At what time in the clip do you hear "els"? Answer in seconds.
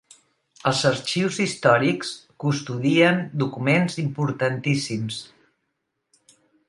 0.69-0.79